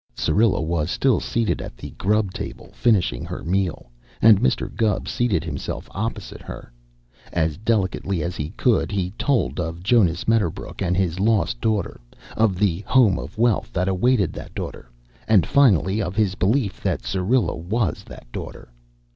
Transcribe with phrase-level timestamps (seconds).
[0.15, 4.75] Syrilla was still seated at the grub table, finishing her meal, and Mr.
[4.75, 6.73] Gubb seated himself opposite her.
[7.31, 12.01] As delicately as he could, he told of Jonas Medderbrook and his lost daughter,
[12.35, 14.89] of the home of wealth that awaited that daughter,
[15.27, 18.71] and finally, of his belief that Syrilla was that daughter.